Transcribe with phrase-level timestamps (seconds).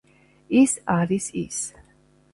[0.61, 1.63] ის არის ის